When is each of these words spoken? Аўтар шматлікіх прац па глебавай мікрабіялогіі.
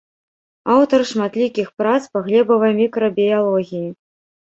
Аўтар 0.75 1.03
шматлікіх 1.11 1.71
прац 1.83 2.01
па 2.17 2.25
глебавай 2.31 2.77
мікрабіялогіі. 2.83 3.89